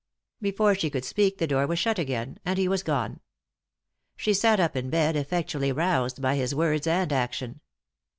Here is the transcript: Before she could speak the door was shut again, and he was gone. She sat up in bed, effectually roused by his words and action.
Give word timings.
Before 0.41 0.73
she 0.73 0.89
could 0.89 1.05
speak 1.05 1.37
the 1.37 1.45
door 1.45 1.67
was 1.67 1.77
shut 1.77 1.99
again, 1.99 2.39
and 2.43 2.57
he 2.57 2.67
was 2.67 2.81
gone. 2.81 3.19
She 4.15 4.33
sat 4.33 4.59
up 4.59 4.75
in 4.75 4.89
bed, 4.89 5.15
effectually 5.15 5.71
roused 5.71 6.23
by 6.23 6.37
his 6.37 6.55
words 6.55 6.87
and 6.87 7.13
action. 7.13 7.59